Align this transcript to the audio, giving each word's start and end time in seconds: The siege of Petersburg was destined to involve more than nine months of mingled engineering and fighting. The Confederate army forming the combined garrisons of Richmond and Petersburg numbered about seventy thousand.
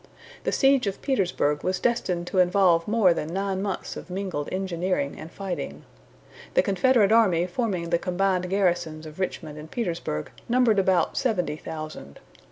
The 0.45 0.51
siege 0.51 0.87
of 0.87 0.99
Petersburg 1.03 1.63
was 1.63 1.79
destined 1.79 2.25
to 2.25 2.39
involve 2.39 2.87
more 2.87 3.13
than 3.13 3.31
nine 3.31 3.61
months 3.61 3.95
of 3.95 4.09
mingled 4.09 4.49
engineering 4.51 5.15
and 5.19 5.31
fighting. 5.31 5.83
The 6.55 6.63
Confederate 6.63 7.11
army 7.11 7.45
forming 7.45 7.91
the 7.91 7.99
combined 7.99 8.49
garrisons 8.49 9.05
of 9.05 9.19
Richmond 9.19 9.59
and 9.59 9.69
Petersburg 9.69 10.31
numbered 10.49 10.79
about 10.79 11.17
seventy 11.17 11.55
thousand. 11.55 12.19